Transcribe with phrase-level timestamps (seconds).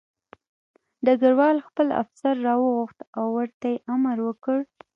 [1.05, 4.59] ډګروال خپل افسر راوغوښت او ورته یې امر وکړ